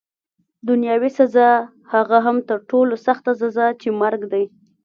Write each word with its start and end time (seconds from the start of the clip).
دنیاوي 0.67 1.09
سزا، 1.19 1.49
هغه 1.93 2.17
هم 2.25 2.37
تر 2.49 2.59
ټولو 2.69 2.93
سخته 3.05 3.31
سزا 3.41 3.67
چي 3.81 3.89
مرګ 4.01 4.21
دی. 4.33 4.45